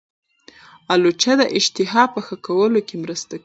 [0.93, 3.39] الوچه د اشتها په ښه کولو کې مرسته کوي.